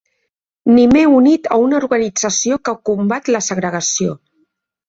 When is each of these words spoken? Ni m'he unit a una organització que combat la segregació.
Ni 0.77 0.85
m'he 0.93 1.03
unit 1.17 1.45
a 1.57 1.59
una 1.65 1.77
organització 1.81 2.57
que 2.69 2.75
combat 2.91 3.33
la 3.37 3.43
segregació. 3.53 4.21